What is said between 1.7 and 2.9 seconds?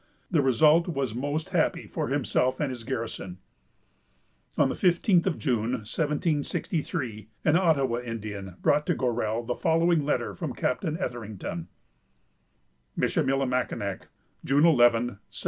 for himself and his